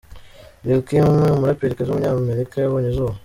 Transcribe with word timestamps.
Lil' 0.63 0.85
Kim, 0.87 1.05
umuraperikazi 1.33 1.87
w’umunyamerika 1.89 2.55
yabonye 2.57 2.87
izuba. 2.91 3.15